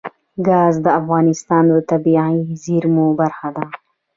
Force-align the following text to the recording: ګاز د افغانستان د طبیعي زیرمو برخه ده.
ګاز 0.47 0.75
د 0.85 0.87
افغانستان 0.99 1.63
د 1.71 1.73
طبیعي 1.91 2.37
زیرمو 2.63 3.05
برخه 3.19 3.49
ده. 3.55 3.65